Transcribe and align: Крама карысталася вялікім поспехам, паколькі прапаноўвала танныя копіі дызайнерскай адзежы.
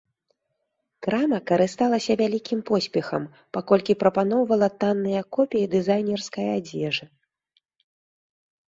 Крама 1.07 1.39
карысталася 1.51 2.11
вялікім 2.21 2.59
поспехам, 2.69 3.27
паколькі 3.59 3.99
прапаноўвала 4.05 4.67
танныя 4.87 5.21
копіі 5.39 5.71
дызайнерскай 5.77 6.47
адзежы. 6.57 7.05